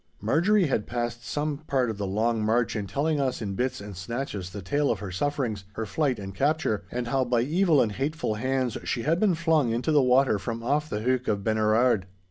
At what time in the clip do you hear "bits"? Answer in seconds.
3.53-3.79